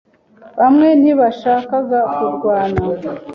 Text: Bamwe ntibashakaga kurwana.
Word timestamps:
Bamwe 0.59 0.87
ntibashakaga 1.01 1.99
kurwana. 2.15 2.81